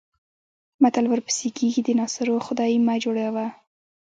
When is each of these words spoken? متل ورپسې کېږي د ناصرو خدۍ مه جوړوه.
متل 0.81 1.05
ورپسې 1.09 1.47
کېږي 1.57 1.81
د 1.83 1.89
ناصرو 1.99 2.43
خدۍ 2.45 2.73
مه 2.85 2.95
جوړوه. 3.03 3.45